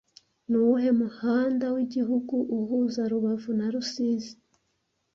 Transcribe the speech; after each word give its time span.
Nuwuhe 0.49 0.89
Muhanda 1.01 1.65
wigihugu 1.75 2.35
uhuza 2.57 3.01
rubavu 3.11 3.51
na 3.59 3.67
rusizi 3.73 4.33